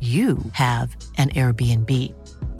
you 0.00 0.38
have 0.52 0.94
an 1.16 1.30
Airbnb. 1.30 1.92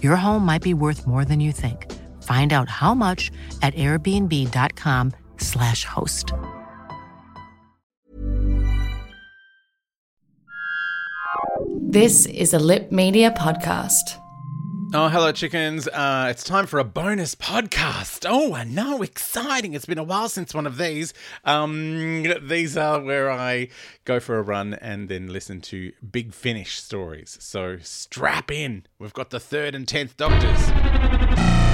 Your 0.03 0.17
home 0.17 0.45
might 0.45 0.63
be 0.63 0.75
worth 0.75 1.07
more 1.07 1.25
than 1.25 1.39
you 1.39 1.53
think. 1.53 1.87
Find 2.25 2.53
out 2.53 2.69
how 2.69 2.95
much 2.95 3.31
at 3.63 3.77
airbnb.com/slash 3.77 5.85
host. 5.85 6.33
This 11.91 12.27
is 12.27 12.53
a 12.53 12.59
Lip 12.59 12.93
Media 12.93 13.31
podcast. 13.31 14.21
Oh, 14.95 15.09
hello, 15.09 15.33
chickens. 15.33 15.87
Uh, 15.87 16.29
it's 16.31 16.43
time 16.43 16.65
for 16.67 16.79
a 16.79 16.85
bonus 16.85 17.35
podcast. 17.35 18.25
Oh, 18.27 18.55
I 18.55 18.65
know, 18.65 19.03
exciting. 19.03 19.75
It's 19.75 19.85
been 19.85 19.99
a 19.99 20.03
while 20.03 20.31
since 20.31 20.55
one 20.55 20.67
of 20.67 20.79
these. 20.79 21.13
Um, 21.45 22.25
these 22.41 22.75
are 22.75 22.99
where 22.99 23.31
I 23.31 23.69
go 24.07 24.19
for 24.19 24.39
a 24.39 24.43
run 24.43 24.73
and 24.73 25.11
then 25.11 25.27
listen 25.27 25.61
to 25.63 25.93
Big 26.11 26.33
Finish 26.33 26.79
stories. 26.81 27.37
So 27.39 27.77
strap 27.83 28.51
in. 28.51 28.87
We've 28.99 29.13
got 29.13 29.29
the 29.29 29.41
third 29.41 29.75
and 29.75 29.87
tenth 29.87 30.17
doctors. 30.17 31.68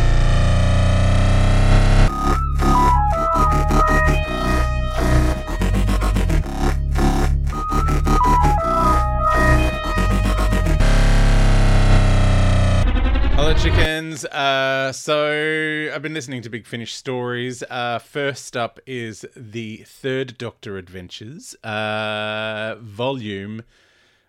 Chickens. 14.15 14.25
Uh, 14.33 14.93
so 14.93 15.91
I've 15.93 16.03
been 16.03 16.15
listening 16.15 16.43
to 16.43 16.49
Big 16.49 16.67
Finish 16.67 16.95
stories. 16.95 17.63
Uh, 17.69 17.99
first 17.99 18.57
up 18.57 18.81
is 18.87 19.25
the 19.37 19.79
Third 19.87 20.39
Doctor 20.39 20.77
Adventures, 20.77 21.55
uh, 21.65 22.77
volume. 22.81 23.63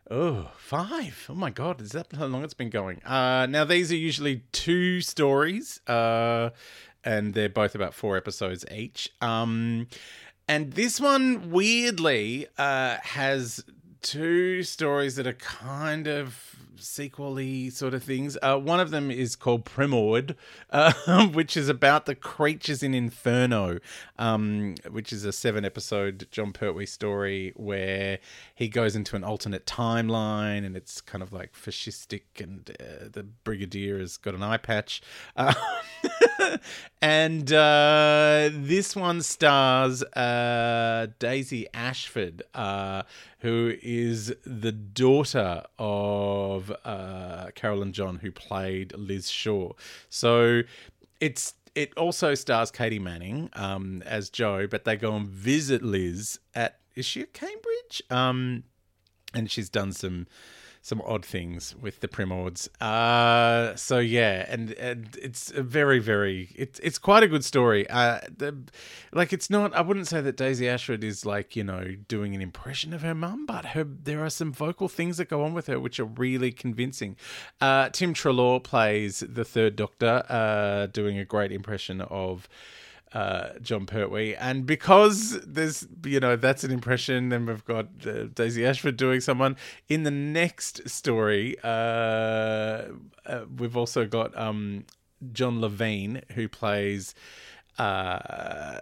Oh, 0.09 0.51
five. 0.57 1.25
Oh 1.29 1.35
my 1.35 1.49
god, 1.49 1.81
is 1.81 1.91
that 1.91 2.07
how 2.13 2.25
long 2.25 2.43
it's 2.43 2.53
been 2.53 2.69
going? 2.69 3.03
Uh, 3.03 3.47
now 3.47 3.65
these 3.65 3.91
are 3.91 3.95
usually 3.95 4.43
two 4.51 5.01
stories, 5.01 5.81
uh, 5.87 6.51
and 7.03 7.33
they're 7.33 7.49
both 7.49 7.75
about 7.75 7.93
four 7.93 8.15
episodes 8.15 8.65
each. 8.71 9.11
Um, 9.21 9.87
and 10.47 10.73
this 10.73 11.01
one 11.01 11.49
weirdly 11.49 12.47
uh, 12.57 12.97
has 13.01 13.63
two 14.05 14.61
stories 14.61 15.15
that 15.15 15.25
are 15.25 15.33
kind 15.33 16.05
of 16.05 16.55
sequely 16.77 17.71
sort 17.71 17.95
of 17.95 18.03
things. 18.03 18.37
Uh, 18.39 18.55
one 18.55 18.79
of 18.79 18.91
them 18.91 19.09
is 19.09 19.35
called 19.35 19.65
Primord, 19.65 20.35
uh, 20.69 21.25
which 21.33 21.57
is 21.57 21.69
about 21.69 22.05
the 22.05 22.13
creatures 22.13 22.83
in 22.83 22.93
Inferno, 22.93 23.79
um, 24.19 24.75
which 24.91 25.11
is 25.11 25.25
a 25.25 25.33
seven 25.33 25.65
episode 25.65 26.27
Jon 26.29 26.53
Pertwee 26.53 26.85
story 26.85 27.51
where 27.55 28.19
he 28.53 28.69
goes 28.69 28.95
into 28.95 29.15
an 29.15 29.23
alternate 29.23 29.65
timeline 29.65 30.63
and 30.63 30.77
it's 30.77 31.01
kind 31.01 31.23
of 31.23 31.33
like 31.33 31.53
fascistic 31.53 32.21
and 32.37 32.77
uh, 32.79 33.07
the 33.11 33.23
Brigadier 33.23 33.97
has 33.97 34.17
got 34.17 34.35
an 34.35 34.43
eye 34.43 34.57
patch. 34.57 35.01
And 37.01 37.53
uh, 37.53 38.49
this 38.51 38.95
one 38.95 39.21
stars 39.21 40.01
uh, 40.01 41.05
Daisy 41.19 41.67
Ashford, 41.71 42.41
uh, 42.55 43.03
who 43.41 43.75
is 43.83 44.33
the 44.43 44.71
daughter 44.71 45.61
of 45.77 46.71
uh, 46.83 47.51
Caroline 47.53 47.93
John, 47.93 48.15
who 48.17 48.31
played 48.31 48.91
Liz 48.97 49.29
Shaw. 49.29 49.73
So 50.09 50.63
it's 51.19 51.53
it 51.75 51.95
also 51.95 52.33
stars 52.33 52.71
Katy 52.71 52.97
Manning 52.97 53.51
um, 53.53 54.01
as 54.03 54.31
Jo, 54.31 54.65
but 54.65 54.85
they 54.85 54.95
go 54.95 55.13
and 55.15 55.27
visit 55.27 55.83
Liz 55.83 56.39
at 56.55 56.79
is 56.95 57.05
she 57.05 57.21
at 57.21 57.33
Cambridge? 57.33 58.01
Um, 58.09 58.63
and 59.35 59.51
she's 59.51 59.69
done 59.69 59.91
some 59.91 60.25
some 60.85 61.01
odd 61.03 61.25
things 61.25 61.75
with 61.81 61.99
the 62.01 62.07
Primords. 62.07 62.69
Uh, 62.79 63.75
so 63.75 63.97
yeah, 63.97 64.45
and, 64.47 64.71
and 64.73 65.17
it's 65.19 65.49
a 65.49 65.63
very, 65.63 65.97
very, 65.97 66.49
it's 66.55 66.77
it's 66.77 66.99
quite 66.99 67.23
a 67.23 67.27
good 67.27 67.43
story. 67.43 67.89
Uh, 67.89 68.19
the, 68.37 68.55
like 69.11 69.33
it's 69.33 69.49
not, 69.49 69.73
I 69.73 69.81
wouldn't 69.81 70.05
say 70.05 70.21
that 70.21 70.37
Daisy 70.37 70.69
Ashford 70.69 71.03
is 71.03 71.25
like 71.25 71.55
you 71.55 71.63
know 71.63 71.95
doing 72.07 72.35
an 72.35 72.41
impression 72.41 72.93
of 72.93 73.01
her 73.01 73.15
mum, 73.15 73.47
but 73.47 73.65
her 73.65 73.83
there 73.83 74.23
are 74.23 74.29
some 74.29 74.53
vocal 74.53 74.87
things 74.87 75.17
that 75.17 75.27
go 75.27 75.43
on 75.43 75.55
with 75.55 75.65
her 75.65 75.79
which 75.79 75.99
are 75.99 76.05
really 76.05 76.51
convincing. 76.51 77.15
Uh, 77.59 77.89
Tim 77.89 78.13
Treloar 78.13 78.59
plays 78.59 79.21
the 79.27 79.43
Third 79.43 79.75
Doctor, 79.75 80.23
uh, 80.29 80.85
doing 80.85 81.17
a 81.17 81.25
great 81.25 81.51
impression 81.51 81.99
of 81.99 82.47
uh, 83.15 83.57
Jon 83.61 83.85
Pertwee, 83.85 84.35
and 84.35 84.65
because 84.65 85.39
there's 85.47 85.87
you 86.05 86.19
know 86.19 86.35
that's 86.35 86.65
an 86.65 86.71
impression, 86.71 87.29
then 87.29 87.45
we've 87.45 87.63
got 87.63 87.87
uh, 88.05 88.25
Daisy 88.25 88.65
Ashford 88.65 88.97
doing 88.97 89.21
someone 89.21 89.55
in 89.87 90.03
the 90.03 90.11
next 90.11 90.87
story. 90.89 91.55
Uh, 91.63 92.87
uh 93.25 93.45
we've 93.57 93.77
also 93.77 94.05
got 94.05 94.37
um, 94.37 94.85
John 95.31 95.59
Levene, 95.61 96.29
who 96.33 96.47
plays. 96.49 97.15
Uh, 97.79 98.77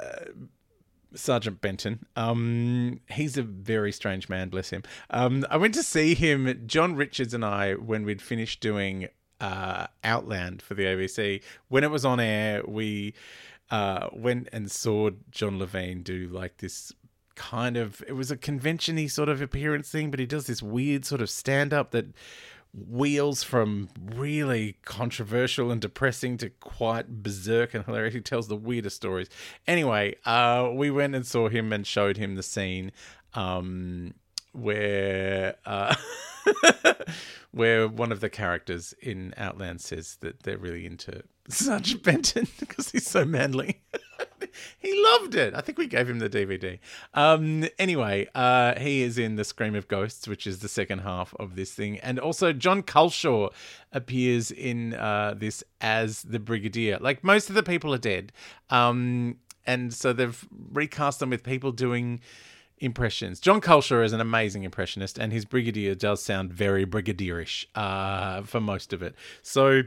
Sergeant 1.16 1.62
Benton. 1.62 2.08
Um, 2.16 3.00
he's 3.08 3.38
a 3.38 3.44
very 3.44 3.92
strange 3.92 4.30
man, 4.30 4.50
bless 4.50 4.72
him. 4.72 4.82
Um, 5.12 5.46
I 5.48 5.58
went 5.58 5.76
to 5.76 5.84
see 5.84 6.16
him, 6.16 6.64
John 6.66 6.96
Richards 6.96 7.36
and 7.36 7.46
I, 7.46 7.74
when 7.76 8.04
we'd 8.04 8.20
finished 8.20 8.62
doing 8.62 9.10
uh, 9.40 9.88
Outland 10.04 10.64
for 10.64 10.74
the 10.74 10.86
ABC. 10.86 11.44
When 11.68 11.84
it 11.84 11.92
was 11.92 12.04
on 12.04 12.20
air, 12.20 12.64
we 12.66 13.14
uh, 13.72 14.10
went 14.14 14.50
and 14.52 14.72
saw 14.72 15.12
John 15.32 15.60
Levene 15.60 16.04
do 16.04 16.28
like 16.28 16.58
this 16.58 16.92
kind 17.36 17.78
of 17.78 18.04
it 18.08 18.14
was 18.14 18.30
a 18.30 18.38
convention-y 18.38 19.08
sort 19.08 19.30
of 19.30 19.42
appearance 19.42 19.90
thing, 19.90 20.12
but 20.12 20.20
he 20.20 20.26
does 20.26 20.48
this 20.48 20.62
weird 20.62 21.06
sort 21.06 21.22
of 21.22 21.30
stand-up 21.30 21.92
that 21.92 22.08
wheels 22.74 23.44
from 23.44 23.88
really 24.16 24.78
controversial 24.84 25.72
and 25.72 25.80
depressing 25.80 26.38
to 26.38 26.50
quite 26.50 27.22
berserk 27.22 27.74
and 27.74 27.86
hilarious. 27.86 28.16
He 28.16 28.22
tells 28.22 28.48
the 28.48 28.56
weirdest 28.56 28.96
stories. 28.96 29.30
Anyway, 29.68 30.16
uh, 30.26 30.70
we 30.74 30.90
went 30.90 31.14
and 31.14 31.26
saw 31.26 31.50
him 31.50 31.72
and 31.72 31.86
showed 31.86 32.18
him 32.18 32.36
the 32.36 32.44
scene 32.44 32.92
um, 33.36 34.14
where 34.54 35.56
uh, 35.66 35.96
where 37.52 37.88
one 37.88 38.12
of 38.12 38.20
the 38.20 38.30
characters 38.30 38.94
in 39.02 39.34
Outland 39.38 39.82
says 39.82 40.18
that 40.22 40.44
they're 40.44 40.58
really 40.58 40.86
into 40.86 41.24
Sergeant 41.50 42.04
Benton 42.04 42.48
because 42.60 42.92
he's 42.92 43.08
so 43.08 43.26
manly. 43.26 43.82
he 44.80 45.04
loved 45.04 45.36
it. 45.36 45.54
I 45.54 45.62
think 45.62 45.78
we 45.78 45.88
gave 45.88 46.10
him 46.10 46.20
the 46.20 46.30
DVD. 46.30 46.80
Um, 47.14 47.66
anyway, 47.78 48.28
uh, 48.34 48.80
he 48.80 49.02
is 49.02 49.18
in 49.18 49.36
The 49.36 49.44
Scream 49.44 49.76
of 49.76 49.88
Ghosts, 49.88 50.28
which 50.28 50.48
is 50.48 50.60
the 50.60 50.70
second 50.70 51.00
half 51.00 51.34
of 51.40 51.56
this 51.56 51.74
thing. 51.74 52.00
And 52.00 52.20
also, 52.20 52.54
Jon 52.54 52.82
Culshaw 52.84 53.50
appears 53.92 54.52
in 54.52 54.94
uh, 54.94 55.34
this 55.38 55.64
as 55.82 56.24
the 56.24 56.40
Brigadier. 56.40 56.98
Like, 57.02 57.24
most 57.24 57.50
of 57.50 57.56
the 57.56 57.64
people 57.64 57.94
are 57.94 58.00
dead. 58.00 58.32
Um, 58.70 59.38
and 59.66 59.94
so 59.94 60.14
they've 60.14 60.46
recast 60.72 61.20
them 61.20 61.30
with 61.30 61.44
people 61.44 61.72
doing 61.72 62.20
impressions. 62.84 63.40
Jon 63.40 63.62
Culshaw 63.62 64.04
is 64.04 64.14
an 64.14 64.22
amazing 64.22 64.64
impressionist, 64.64 65.18
and 65.18 65.32
his 65.32 65.46
Brigadier 65.46 65.96
does 65.96 66.22
sound 66.22 66.52
very 66.52 66.86
brigadierish 66.86 67.66
uh, 67.76 68.44
for 68.44 68.60
most 68.60 68.94
of 68.94 69.02
it. 69.02 69.16
So 69.42 69.84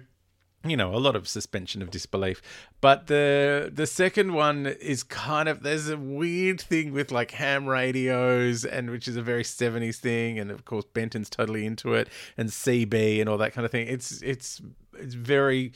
you 0.65 0.77
know 0.77 0.95
a 0.95 0.99
lot 0.99 1.15
of 1.15 1.29
suspension 1.29 1.83
of 1.83 1.91
disbelief 1.91 2.43
but 2.81 3.07
the 3.07 3.71
the 3.73 3.87
second 3.87 4.33
one 4.33 4.67
is 4.67 5.03
kind 5.03 5.49
of 5.49 5.63
there's 5.63 5.89
a 5.89 5.97
weird 5.97 6.61
thing 6.61 6.93
with 6.93 7.13
like 7.13 7.31
ham 7.33 7.67
radios 7.67 8.65
and 8.65 8.91
which 8.91 9.07
is 9.07 9.17
a 9.17 9.23
very 9.23 9.43
70s 9.43 9.97
thing 9.97 10.39
and 10.39 10.51
of 10.51 10.65
course 10.65 10.85
benton's 10.93 11.31
totally 11.31 11.67
into 11.67 11.95
it 11.95 12.09
and 12.37 12.49
cb 12.49 13.21
and 13.21 13.29
all 13.29 13.39
that 13.39 13.53
kind 13.53 13.65
of 13.65 13.71
thing 13.71 13.87
it's 13.87 14.21
it's 14.23 14.61
it's 14.99 15.15
very 15.15 15.73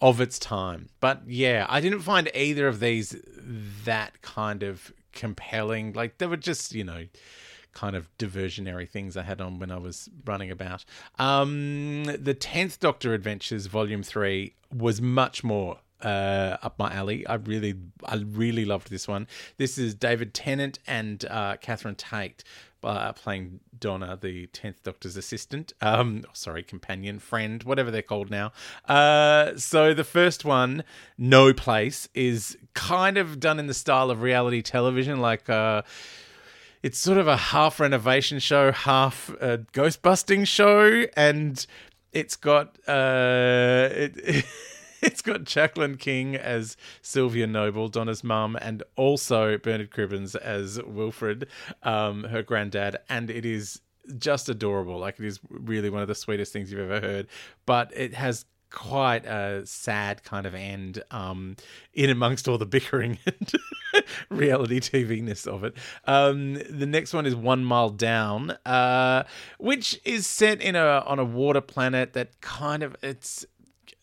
of 0.00 0.20
its 0.20 0.38
time 0.38 0.88
but 1.00 1.22
yeah 1.26 1.66
i 1.68 1.80
didn't 1.80 2.00
find 2.00 2.30
either 2.34 2.68
of 2.68 2.80
these 2.80 3.16
that 3.84 4.20
kind 4.22 4.62
of 4.62 4.92
compelling 5.12 5.92
like 5.92 6.18
they 6.18 6.26
were 6.26 6.36
just 6.36 6.74
you 6.74 6.84
know 6.84 7.06
kind 7.72 7.94
of 7.94 8.08
diversionary 8.18 8.88
things 8.88 9.16
I 9.16 9.22
had 9.22 9.40
on 9.40 9.58
when 9.58 9.70
I 9.70 9.78
was 9.78 10.08
running 10.24 10.50
about. 10.50 10.84
Um, 11.18 12.04
the 12.04 12.34
Tenth 12.34 12.80
Doctor 12.80 13.14
Adventures, 13.14 13.66
Volume 13.66 14.02
Three, 14.02 14.54
was 14.74 15.00
much 15.00 15.44
more 15.44 15.78
uh, 16.02 16.56
up 16.62 16.78
my 16.78 16.92
alley. 16.92 17.26
I 17.26 17.34
really, 17.34 17.74
I 18.04 18.16
really 18.16 18.64
loved 18.64 18.90
this 18.90 19.08
one. 19.08 19.26
This 19.56 19.78
is 19.78 19.94
David 19.94 20.34
Tennant 20.34 20.78
and 20.86 21.24
uh, 21.26 21.56
Catherine 21.60 21.96
Tate 21.96 22.44
uh, 22.82 23.12
playing 23.12 23.60
Donna, 23.78 24.18
the 24.20 24.46
tenth 24.48 24.82
Doctor's 24.82 25.16
assistant. 25.16 25.72
Um, 25.80 26.24
sorry, 26.32 26.62
companion, 26.62 27.18
friend, 27.18 27.62
whatever 27.62 27.90
they're 27.90 28.02
called 28.02 28.30
now. 28.30 28.52
Uh, 28.86 29.56
so 29.56 29.94
the 29.94 30.04
first 30.04 30.44
one, 30.44 30.84
No 31.16 31.52
Place, 31.52 32.08
is 32.14 32.56
kind 32.74 33.18
of 33.18 33.40
done 33.40 33.58
in 33.58 33.66
the 33.66 33.74
style 33.74 34.10
of 34.10 34.22
reality 34.22 34.62
television, 34.62 35.20
like. 35.20 35.48
Uh, 35.48 35.82
it's 36.80 36.96
sort 36.96 37.18
of 37.18 37.26
a 37.26 37.36
half 37.36 37.80
renovation 37.80 38.38
show, 38.38 38.70
half 38.70 39.30
a 39.40 39.58
ghost 39.72 40.00
busting 40.00 40.44
show, 40.44 41.06
and 41.16 41.66
it's 42.12 42.36
got 42.36 42.78
uh, 42.86 43.88
it, 43.90 44.44
it's 45.02 45.22
got 45.22 45.44
Jacqueline 45.44 45.96
King 45.96 46.36
as 46.36 46.76
Sylvia 47.02 47.46
Noble, 47.46 47.88
Donna's 47.88 48.24
mum, 48.24 48.56
and 48.60 48.82
also 48.96 49.58
Bernard 49.58 49.90
Cribbins 49.90 50.34
as 50.34 50.82
Wilfred, 50.82 51.48
um, 51.82 52.24
her 52.24 52.42
granddad, 52.42 52.96
and 53.08 53.30
it 53.30 53.44
is 53.44 53.80
just 54.18 54.48
adorable. 54.48 54.98
Like 54.98 55.18
it 55.18 55.26
is 55.26 55.40
really 55.50 55.90
one 55.90 56.02
of 56.02 56.08
the 56.08 56.14
sweetest 56.14 56.52
things 56.52 56.72
you've 56.72 56.90
ever 56.90 57.00
heard. 57.00 57.28
But 57.66 57.92
it 57.94 58.14
has 58.14 58.44
quite 58.70 59.24
a 59.24 59.64
sad 59.64 60.22
kind 60.24 60.46
of 60.46 60.54
end 60.54 61.02
um, 61.10 61.56
in 61.94 62.10
amongst 62.10 62.48
all 62.48 62.58
the 62.58 62.66
bickering 62.66 63.18
and 63.26 63.52
reality 64.30 64.80
TV 64.80 65.22
ness 65.22 65.46
of 65.46 65.64
it. 65.64 65.74
Um, 66.04 66.54
the 66.54 66.86
next 66.86 67.14
one 67.14 67.26
is 67.26 67.34
One 67.34 67.64
Mile 67.64 67.90
Down, 67.90 68.50
uh, 68.66 69.24
which 69.58 70.00
is 70.04 70.26
set 70.26 70.60
in 70.60 70.76
a 70.76 71.02
on 71.06 71.18
a 71.18 71.24
water 71.24 71.60
planet 71.60 72.12
that 72.12 72.40
kind 72.40 72.82
of 72.82 72.96
it's 73.02 73.46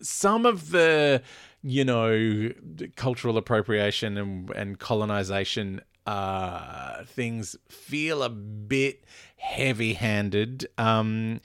some 0.02 0.46
of 0.46 0.72
the 0.72 1.22
you 1.62 1.84
know 1.84 2.52
cultural 2.96 3.38
appropriation 3.38 4.18
and 4.18 4.50
and 4.52 4.80
colonization 4.80 5.82
uh, 6.06 7.04
things 7.06 7.56
feel 7.68 8.22
a 8.24 8.30
bit 8.30 9.04
heavy 9.38 9.94
handed. 9.94 10.68
Um, 10.78 11.42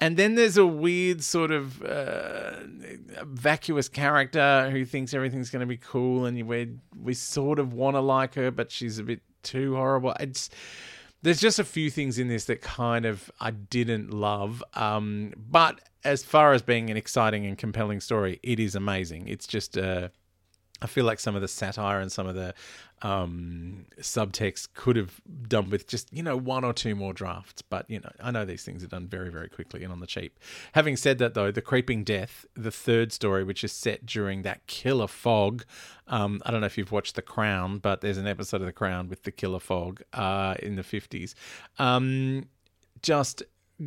and 0.00 0.16
then 0.16 0.34
there's 0.34 0.56
a 0.56 0.66
weird 0.66 1.22
sort 1.22 1.50
of 1.50 1.82
uh, 1.82 2.56
vacuous 3.24 3.88
character 3.88 4.70
who 4.70 4.84
thinks 4.84 5.12
everything's 5.12 5.50
going 5.50 5.60
to 5.60 5.66
be 5.66 5.76
cool, 5.76 6.24
and 6.24 6.42
we 6.48 6.70
we 6.98 7.12
sort 7.12 7.58
of 7.58 7.74
want 7.74 7.96
to 7.96 8.00
like 8.00 8.34
her, 8.34 8.50
but 8.50 8.70
she's 8.70 8.98
a 8.98 9.02
bit 9.02 9.20
too 9.42 9.76
horrible. 9.76 10.14
It's 10.18 10.48
there's 11.22 11.40
just 11.40 11.58
a 11.58 11.64
few 11.64 11.90
things 11.90 12.18
in 12.18 12.28
this 12.28 12.46
that 12.46 12.62
kind 12.62 13.04
of 13.04 13.30
I 13.40 13.50
didn't 13.50 14.12
love. 14.12 14.62
Um, 14.74 15.32
but 15.36 15.80
as 16.04 16.22
far 16.22 16.52
as 16.52 16.62
being 16.62 16.90
an 16.90 16.96
exciting 16.96 17.46
and 17.46 17.58
compelling 17.58 18.00
story, 18.00 18.40
it 18.42 18.58
is 18.58 18.74
amazing. 18.74 19.28
It's 19.28 19.46
just 19.46 19.76
uh, 19.76 20.08
I 20.82 20.86
feel 20.86 21.04
like 21.04 21.20
some 21.20 21.34
of 21.34 21.42
the 21.42 21.48
satire 21.48 22.00
and 22.00 22.10
some 22.10 22.26
of 22.26 22.34
the 22.34 22.54
um, 23.02 23.86
subtext 24.00 24.68
could 24.74 24.96
have 24.96 25.20
done 25.48 25.70
with 25.70 25.86
just 25.86 26.12
you 26.12 26.22
know 26.22 26.36
one 26.36 26.64
or 26.64 26.72
two 26.72 26.94
more 26.94 27.12
drafts. 27.12 27.62
But 27.62 27.88
you 27.88 28.00
know, 28.00 28.10
I 28.20 28.30
know 28.30 28.44
these 28.44 28.64
things 28.64 28.82
are 28.84 28.88
done 28.88 29.06
very 29.06 29.30
very 29.30 29.48
quickly 29.48 29.82
and 29.82 29.92
on 29.92 30.00
the 30.00 30.06
cheap. 30.06 30.38
Having 30.72 30.96
said 30.96 31.18
that, 31.18 31.34
though, 31.34 31.50
the 31.50 31.62
Creeping 31.62 32.04
Death, 32.04 32.46
the 32.54 32.70
third 32.70 33.12
story, 33.12 33.44
which 33.44 33.64
is 33.64 33.72
set 33.72 34.06
during 34.06 34.42
that 34.42 34.66
killer 34.66 35.06
fog. 35.08 35.64
Um, 36.08 36.42
I 36.44 36.50
don't 36.50 36.60
know 36.60 36.66
if 36.66 36.76
you've 36.76 36.92
watched 36.92 37.14
The 37.14 37.22
Crown, 37.22 37.78
but 37.78 38.00
there's 38.00 38.18
an 38.18 38.26
episode 38.26 38.60
of 38.60 38.66
The 38.66 38.72
Crown 38.72 39.08
with 39.08 39.22
the 39.22 39.30
killer 39.30 39.60
fog 39.60 40.02
uh, 40.12 40.54
in 40.60 40.76
the 40.76 40.82
fifties. 40.82 41.34
Um, 41.78 42.48
just 43.02 43.42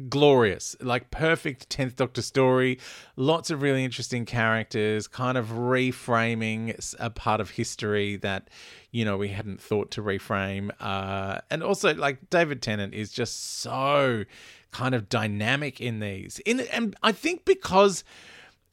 glorious, 0.09 0.75
like 0.81 1.11
perfect 1.11 1.69
10th 1.69 1.95
Doctor 1.95 2.21
story. 2.21 2.79
Lots 3.15 3.49
of 3.49 3.61
really 3.61 3.83
interesting 3.83 4.25
characters, 4.25 5.07
kind 5.07 5.37
of 5.37 5.47
reframing 5.47 6.95
a 6.99 7.09
part 7.09 7.41
of 7.41 7.51
history 7.51 8.17
that, 8.17 8.49
you 8.91 9.05
know, 9.05 9.17
we 9.17 9.29
hadn't 9.29 9.61
thought 9.61 9.91
to 9.91 10.01
reframe. 10.01 10.71
Uh, 10.79 11.39
and 11.49 11.63
also, 11.63 11.93
like, 11.93 12.29
David 12.29 12.61
Tennant 12.61 12.93
is 12.93 13.11
just 13.11 13.59
so 13.59 14.25
kind 14.71 14.95
of 14.95 15.07
dynamic 15.09 15.79
in 15.79 15.99
these. 15.99 16.39
In 16.45 16.61
And 16.61 16.95
I 17.03 17.11
think 17.11 17.45
because 17.45 18.03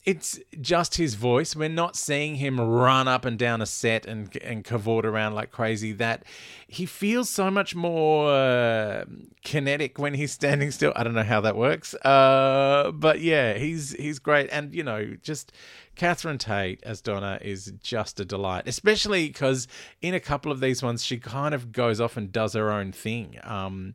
it's 0.03 0.39
just 0.59 0.95
his 0.95 1.13
voice. 1.13 1.55
We're 1.55 1.69
not 1.69 1.95
seeing 1.95 2.35
him 2.35 2.59
run 2.59 3.07
up 3.07 3.23
and 3.23 3.37
down 3.37 3.61
a 3.61 3.67
set 3.67 4.07
and 4.07 4.35
and 4.37 4.63
cavort 4.63 5.05
around 5.05 5.35
like 5.35 5.51
crazy. 5.51 5.91
That 5.91 6.23
he 6.67 6.87
feels 6.87 7.29
so 7.29 7.51
much 7.51 7.75
more 7.75 8.31
uh, 8.31 9.05
kinetic 9.43 9.99
when 9.99 10.15
he's 10.15 10.31
standing 10.31 10.71
still. 10.71 10.91
I 10.95 11.03
don't 11.03 11.13
know 11.13 11.23
how 11.23 11.41
that 11.41 11.55
works, 11.55 11.93
uh, 11.93 12.91
but 12.95 13.21
yeah, 13.21 13.53
he's 13.53 13.91
he's 13.91 14.17
great. 14.17 14.49
And 14.51 14.73
you 14.73 14.81
know, 14.83 15.17
just 15.21 15.51
Catherine 15.95 16.39
Tate 16.39 16.81
as 16.81 16.99
Donna 17.01 17.37
is 17.39 17.71
just 17.83 18.19
a 18.19 18.25
delight, 18.25 18.63
especially 18.65 19.27
because 19.27 19.67
in 20.01 20.15
a 20.15 20.19
couple 20.19 20.51
of 20.51 20.61
these 20.61 20.81
ones 20.81 21.05
she 21.05 21.19
kind 21.19 21.53
of 21.53 21.71
goes 21.71 22.01
off 22.01 22.17
and 22.17 22.31
does 22.31 22.53
her 22.53 22.71
own 22.71 22.91
thing. 22.91 23.37
Um, 23.43 23.93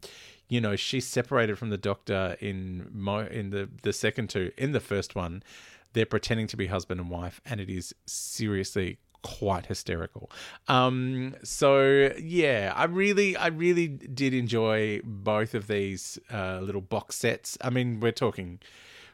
you 0.48 0.60
know, 0.60 0.76
she's 0.76 1.04
separated 1.04 1.58
from 1.58 1.70
the 1.70 1.78
Doctor 1.78 2.36
in 2.40 2.88
mo- 2.92 3.26
in 3.26 3.50
the 3.50 3.68
the 3.82 3.92
second 3.92 4.30
two. 4.30 4.52
In 4.56 4.70
the 4.70 4.78
first 4.78 5.16
one 5.16 5.42
they're 5.96 6.04
pretending 6.04 6.46
to 6.48 6.58
be 6.58 6.66
husband 6.66 7.00
and 7.00 7.08
wife, 7.08 7.40
and 7.46 7.58
it 7.58 7.70
is 7.70 7.94
seriously 8.04 8.98
quite 9.22 9.64
hysterical. 9.64 10.30
Um, 10.68 11.34
so 11.42 12.12
yeah, 12.20 12.74
I 12.76 12.84
really, 12.84 13.34
I 13.34 13.46
really 13.46 13.88
did 13.88 14.34
enjoy 14.34 15.00
both 15.02 15.54
of 15.54 15.68
these 15.68 16.18
uh, 16.30 16.60
little 16.60 16.82
box 16.82 17.16
sets. 17.16 17.56
I 17.62 17.70
mean, 17.70 17.98
we're 18.00 18.12
talking 18.12 18.60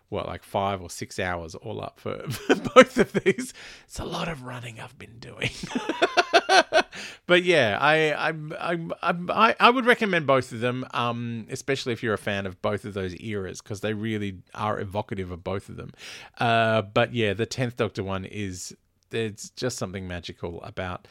what 0.08 0.26
like 0.26 0.42
five 0.42 0.82
or 0.82 0.90
six 0.90 1.20
hours 1.20 1.54
all 1.54 1.80
up 1.80 2.00
for, 2.00 2.18
for 2.30 2.56
both 2.56 2.98
of 2.98 3.12
these. 3.12 3.54
It's 3.84 4.00
a 4.00 4.04
lot 4.04 4.26
of 4.26 4.42
running 4.42 4.80
I've 4.80 4.98
been 4.98 5.20
doing. 5.20 5.50
but 7.26 7.44
yeah, 7.44 7.78
I 7.80 8.12
I, 8.12 8.32
I 8.60 9.14
I 9.28 9.56
I 9.60 9.70
would 9.70 9.86
recommend 9.86 10.26
both 10.26 10.52
of 10.52 10.60
them, 10.60 10.84
um, 10.92 11.46
especially 11.50 11.92
if 11.92 12.02
you're 12.02 12.14
a 12.14 12.18
fan 12.18 12.46
of 12.46 12.60
both 12.62 12.84
of 12.84 12.94
those 12.94 13.14
eras 13.20 13.60
because 13.60 13.80
they 13.80 13.94
really 13.94 14.38
are 14.54 14.80
evocative 14.80 15.30
of 15.30 15.44
both 15.44 15.68
of 15.68 15.76
them. 15.76 15.92
Uh, 16.38 16.82
but 16.82 17.14
yeah, 17.14 17.32
the 17.32 17.46
tenth 17.46 17.76
Doctor 17.76 18.02
one 18.02 18.24
is 18.24 18.74
there's 19.10 19.50
just 19.50 19.78
something 19.78 20.08
magical 20.08 20.62
about 20.62 21.06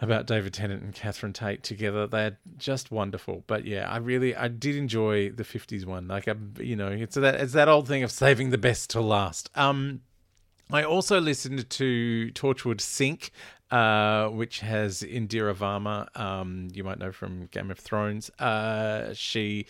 about 0.00 0.26
David 0.26 0.52
Tennant 0.52 0.82
and 0.82 0.94
Catherine 0.94 1.32
Tate 1.32 1.62
together. 1.62 2.06
They're 2.06 2.38
just 2.58 2.90
wonderful. 2.90 3.44
But 3.46 3.64
yeah, 3.64 3.90
I 3.90 3.96
really 3.96 4.36
I 4.36 4.48
did 4.48 4.76
enjoy 4.76 5.30
the 5.30 5.44
'50s 5.44 5.86
one. 5.86 6.08
Like 6.08 6.28
I, 6.28 6.34
you 6.60 6.76
know, 6.76 6.88
it's 6.88 7.14
that 7.14 7.36
it's 7.36 7.54
that 7.54 7.68
old 7.68 7.88
thing 7.88 8.02
of 8.02 8.10
saving 8.10 8.50
the 8.50 8.58
best 8.58 8.90
to 8.90 9.00
last. 9.00 9.50
Um, 9.54 10.02
I 10.70 10.82
also 10.82 11.20
listened 11.20 11.68
to 11.70 12.30
Torchwood 12.34 12.80
Sync, 12.80 13.30
uh, 13.70 14.28
which 14.28 14.60
has 14.60 15.02
Indira 15.02 15.54
Varma. 15.54 16.08
Um, 16.18 16.68
you 16.72 16.82
might 16.82 16.98
know 16.98 17.12
from 17.12 17.46
Game 17.46 17.70
of 17.70 17.78
Thrones. 17.78 18.30
Uh, 18.38 19.14
she 19.14 19.66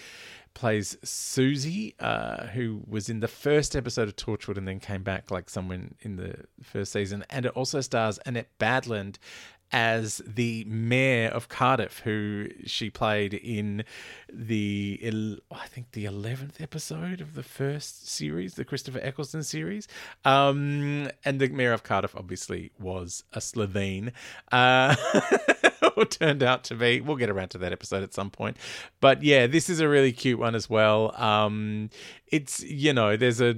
plays 0.54 0.96
Suzie, 1.04 1.94
uh, 2.00 2.46
who 2.46 2.82
was 2.88 3.10
in 3.10 3.20
the 3.20 3.28
first 3.28 3.76
episode 3.76 4.08
of 4.08 4.16
Torchwood 4.16 4.56
and 4.56 4.66
then 4.66 4.80
came 4.80 5.02
back 5.02 5.30
like 5.30 5.50
someone 5.50 5.94
in 6.00 6.16
the 6.16 6.34
first 6.62 6.92
season. 6.92 7.26
And 7.28 7.44
it 7.44 7.52
also 7.52 7.82
stars 7.82 8.18
Annette 8.24 8.48
Badland 8.58 9.16
as 9.72 10.22
the 10.26 10.64
mayor 10.64 11.28
of 11.28 11.48
Cardiff, 11.48 12.00
who 12.00 12.48
she 12.64 12.90
played 12.90 13.34
in 13.34 13.84
the 14.32 15.40
I 15.50 15.66
think 15.66 15.92
the 15.92 16.04
eleventh 16.04 16.60
episode 16.60 17.20
of 17.20 17.34
the 17.34 17.42
first 17.42 18.08
series, 18.08 18.54
the 18.54 18.64
Christopher 18.64 19.00
Eccleston 19.02 19.42
series. 19.42 19.88
Um, 20.24 21.10
and 21.24 21.40
the 21.40 21.48
mayor 21.48 21.72
of 21.72 21.82
Cardiff 21.82 22.14
obviously 22.16 22.72
was 22.78 23.24
a 23.32 23.38
Slitheen. 23.38 24.12
Uh, 24.52 24.94
turned 26.04 26.42
out 26.42 26.64
to 26.64 26.74
be. 26.74 27.00
We'll 27.00 27.16
get 27.16 27.30
around 27.30 27.48
to 27.50 27.58
that 27.58 27.72
episode 27.72 28.02
at 28.02 28.14
some 28.14 28.30
point. 28.30 28.56
But 29.00 29.22
yeah, 29.22 29.46
this 29.46 29.70
is 29.70 29.80
a 29.80 29.88
really 29.88 30.12
cute 30.12 30.38
one 30.38 30.54
as 30.54 30.68
well. 30.68 31.14
Um, 31.20 31.90
it's 32.28 32.62
you 32.62 32.92
know, 32.92 33.16
there's 33.16 33.40
a 33.40 33.56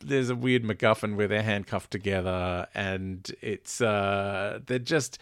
there's 0.00 0.30
a 0.30 0.36
weird 0.36 0.62
MacGuffin 0.62 1.16
where 1.16 1.28
they're 1.28 1.42
handcuffed 1.42 1.90
together, 1.90 2.66
and 2.74 3.30
it's 3.40 3.80
uh, 3.80 4.60
they're 4.66 4.78
just 4.78 5.18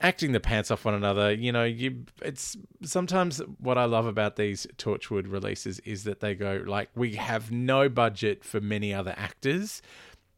acting 0.00 0.32
the 0.32 0.40
pants 0.40 0.70
off 0.70 0.84
one 0.84 0.94
another. 0.94 1.32
You 1.32 1.52
know, 1.52 1.64
you 1.64 2.04
it's 2.22 2.56
sometimes 2.82 3.40
what 3.58 3.78
I 3.78 3.84
love 3.84 4.06
about 4.06 4.36
these 4.36 4.66
Torchwood 4.76 5.30
releases 5.30 5.80
is 5.80 6.04
that 6.04 6.20
they 6.20 6.34
go 6.34 6.62
like, 6.66 6.90
we 6.94 7.16
have 7.16 7.50
no 7.50 7.88
budget 7.88 8.44
for 8.44 8.60
many 8.60 8.94
other 8.94 9.14
actors, 9.16 9.82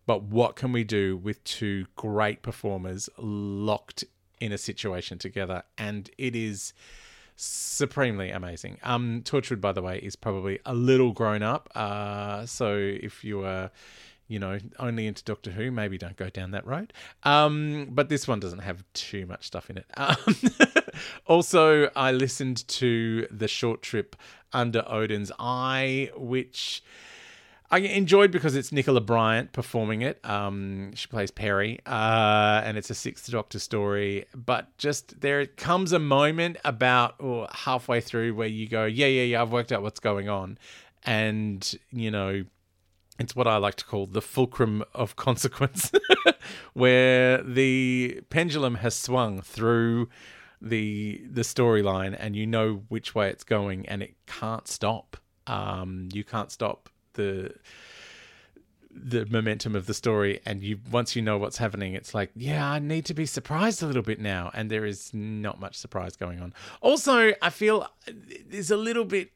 but 0.06 0.22
what 0.22 0.56
can 0.56 0.72
we 0.72 0.84
do 0.84 1.16
with 1.16 1.42
two 1.44 1.86
great 1.96 2.42
performers 2.42 3.08
locked 3.18 4.04
in 4.40 4.52
a 4.52 4.58
situation 4.58 5.18
together? 5.18 5.62
And 5.76 6.10
it 6.16 6.34
is 6.34 6.72
supremely 7.40 8.30
amazing. 8.30 8.78
Um, 8.82 9.22
Torchwood, 9.24 9.60
by 9.60 9.72
the 9.72 9.82
way, 9.82 9.98
is 9.98 10.14
probably 10.14 10.58
a 10.66 10.74
little 10.74 11.12
grown 11.12 11.42
up. 11.42 11.70
Uh, 11.74 12.44
so 12.44 12.76
if 12.76 13.24
you 13.24 13.44
are, 13.44 13.70
you 14.28 14.38
know, 14.38 14.58
only 14.78 15.06
into 15.06 15.24
Doctor 15.24 15.50
Who, 15.50 15.70
maybe 15.70 15.96
don't 15.96 16.16
go 16.16 16.28
down 16.28 16.50
that 16.50 16.66
road. 16.66 16.92
Um, 17.22 17.88
but 17.90 18.10
this 18.10 18.28
one 18.28 18.40
doesn't 18.40 18.60
have 18.60 18.84
too 18.92 19.24
much 19.26 19.46
stuff 19.46 19.70
in 19.70 19.78
it. 19.78 19.86
Um, 19.96 20.36
also, 21.24 21.90
I 21.96 22.12
listened 22.12 22.66
to 22.68 23.26
the 23.30 23.48
short 23.48 23.80
trip 23.80 24.16
under 24.52 24.84
Odin's 24.86 25.32
Eye, 25.38 26.10
which. 26.16 26.82
I 27.72 27.78
enjoyed 27.78 28.32
because 28.32 28.56
it's 28.56 28.72
Nicola 28.72 29.00
Bryant 29.00 29.52
performing 29.52 30.02
it. 30.02 30.18
Um, 30.28 30.92
she 30.94 31.06
plays 31.06 31.30
Peri, 31.30 31.78
uh, 31.86 32.62
and 32.64 32.76
it's 32.76 32.90
a 32.90 32.94
Sixth 32.94 33.30
Doctor 33.30 33.60
story. 33.60 34.26
But 34.34 34.76
just 34.76 35.20
there 35.20 35.46
comes 35.46 35.92
a 35.92 36.00
moment 36.00 36.56
about 36.64 37.14
or 37.20 37.46
halfway 37.52 38.00
through 38.00 38.34
where 38.34 38.48
you 38.48 38.68
go, 38.68 38.86
yeah, 38.86 39.06
yeah, 39.06 39.22
yeah, 39.22 39.42
I've 39.42 39.52
worked 39.52 39.70
out 39.70 39.82
what's 39.82 40.00
going 40.00 40.28
on, 40.28 40.58
and 41.04 41.78
you 41.92 42.10
know, 42.10 42.44
it's 43.20 43.36
what 43.36 43.46
I 43.46 43.58
like 43.58 43.76
to 43.76 43.84
call 43.84 44.06
the 44.06 44.22
fulcrum 44.22 44.82
of 44.92 45.14
consequence, 45.26 45.92
where 46.72 47.40
the 47.40 48.20
pendulum 48.30 48.76
has 48.76 48.96
swung 48.96 49.42
through 49.42 50.08
the 50.60 51.22
the 51.30 51.42
storyline, 51.42 52.16
and 52.18 52.34
you 52.34 52.48
know 52.48 52.82
which 52.88 53.14
way 53.14 53.30
it's 53.30 53.44
going, 53.44 53.88
and 53.88 54.02
it 54.02 54.16
can't 54.26 54.66
stop. 54.66 55.18
Um, 55.46 56.08
you 56.12 56.24
can't 56.24 56.50
stop 56.50 56.88
the 57.20 57.54
the 58.92 59.24
momentum 59.26 59.76
of 59.76 59.86
the 59.86 59.94
story 59.94 60.40
and 60.44 60.62
you 60.62 60.78
once 60.90 61.14
you 61.14 61.22
know 61.22 61.38
what's 61.38 61.58
happening 61.58 61.94
it's 61.94 62.12
like 62.12 62.30
yeah 62.34 62.68
i 62.68 62.78
need 62.78 63.04
to 63.04 63.14
be 63.14 63.24
surprised 63.24 63.82
a 63.82 63.86
little 63.86 64.02
bit 64.02 64.18
now. 64.18 64.50
And 64.52 64.70
there 64.70 64.84
is 64.84 65.14
not 65.14 65.60
much 65.60 65.76
surprise 65.76 66.16
going 66.16 66.40
on. 66.40 66.52
Also 66.80 67.32
i 67.40 67.50
feel 67.50 67.86
there's 68.48 68.70
a 68.70 68.76
little 68.76 69.04
bit 69.04 69.30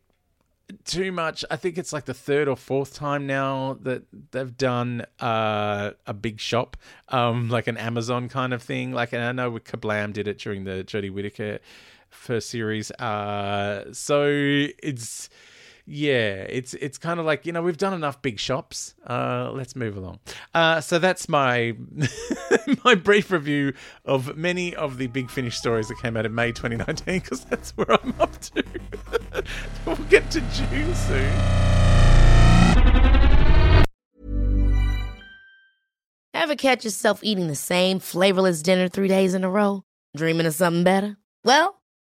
too 0.87 1.13
much. 1.13 1.45
I 1.51 1.57
think 1.57 1.77
it's 1.77 1.93
like 1.93 2.07
the 2.07 2.15
third 2.15 2.49
or 2.49 2.57
fourth 2.57 2.95
time 2.95 3.27
now 3.27 3.77
that 3.83 4.03
they've 4.33 4.57
done 4.57 5.05
uh, 5.21 5.91
a 6.07 6.15
big 6.15 6.41
shop 6.41 6.79
um, 7.11 7.51
like 7.51 7.67
an 7.67 7.77
amazon 7.77 8.29
kind 8.29 8.55
of 8.55 8.63
thing. 8.63 8.93
Like 8.93 9.13
and 9.13 9.23
i 9.23 9.33
know 9.33 9.51
Kerblam 9.53 10.13
did 10.13 10.27
it 10.27 10.39
during 10.39 10.65
the 10.65 10.83
jodie 10.85 11.13
whittaker 11.13 11.59
first 12.11 12.49
series. 12.51 12.91
Uh, 12.93 13.93
so 13.93 14.25
it's 14.27 15.29
yeah, 15.87 16.47
it's 16.49 16.73
it's 16.75 16.97
kind 16.97 17.21
of 17.21 17.27
like 17.27 17.45
you 17.45 17.53
know 17.53 17.63
we've 17.63 17.77
done 17.77 17.93
enough 17.93 18.23
big 18.23 18.39
shops. 18.39 18.95
Uh, 19.07 19.51
let's 19.53 19.77
move 19.77 19.97
along. 19.97 20.19
Uh, 20.55 20.81
so 20.81 20.99
that's 20.99 21.29
my 21.29 21.77
my 22.85 22.95
brief 22.95 23.31
review 23.31 23.75
of 24.05 24.37
many 24.37 24.75
of 24.75 24.97
the 24.97 25.09
Big 25.09 25.31
Finish 25.31 25.59
stories 25.59 25.89
that 25.89 25.99
came 25.99 26.17
out 26.17 26.25
in 26.25 26.35
May 26.35 26.53
2019 26.53 27.21
because 27.21 27.45
that's 27.45 27.73
where 27.73 27.93
I'm 28.03 28.15
up 28.19 28.33
to. 28.41 28.65
we'll 29.87 29.97
get 30.09 30.31
to 30.31 30.41
June 30.41 30.95
soon. 30.95 31.33
Ever 36.33 36.57
catch 36.57 36.85
yourself 36.85 37.21
eating 37.23 37.49
the 37.49 37.55
same 37.55 37.99
flavorless 38.01 38.63
dinner 38.63 38.89
three 38.89 39.09
days 39.09 39.35
in 39.35 39.45
a 39.45 39.51
row? 39.51 39.83
Dreaming 40.17 40.47
of 40.47 40.55
something 40.55 40.85
better? 40.85 41.17
Well. 41.45 41.81